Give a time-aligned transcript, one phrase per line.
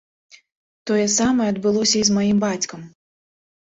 [0.93, 2.93] Тое самае адбылося і з маім бацькам.